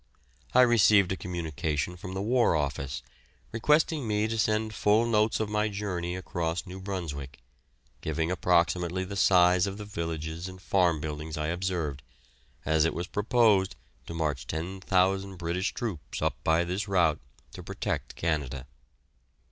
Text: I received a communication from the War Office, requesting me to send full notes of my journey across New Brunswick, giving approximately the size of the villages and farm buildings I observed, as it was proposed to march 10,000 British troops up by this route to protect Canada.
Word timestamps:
I 0.55 0.61
received 0.61 1.11
a 1.11 1.15
communication 1.15 1.95
from 1.95 2.15
the 2.15 2.23
War 2.23 2.55
Office, 2.55 3.03
requesting 3.51 4.07
me 4.07 4.27
to 4.29 4.35
send 4.39 4.73
full 4.73 5.05
notes 5.05 5.39
of 5.39 5.47
my 5.47 5.69
journey 5.69 6.15
across 6.15 6.65
New 6.65 6.81
Brunswick, 6.81 7.37
giving 8.01 8.31
approximately 8.31 9.03
the 9.05 9.15
size 9.15 9.67
of 9.67 9.77
the 9.77 9.85
villages 9.85 10.47
and 10.47 10.59
farm 10.59 11.01
buildings 11.01 11.37
I 11.37 11.49
observed, 11.49 12.01
as 12.65 12.83
it 12.83 12.95
was 12.95 13.05
proposed 13.05 13.75
to 14.07 14.15
march 14.15 14.47
10,000 14.47 15.35
British 15.35 15.71
troops 15.71 16.19
up 16.19 16.35
by 16.43 16.63
this 16.63 16.87
route 16.87 17.19
to 17.53 17.61
protect 17.61 18.15
Canada. 18.15 18.65